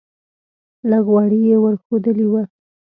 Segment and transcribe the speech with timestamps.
[0.89, 2.33] لږ غوړي یې ور ښودلی و.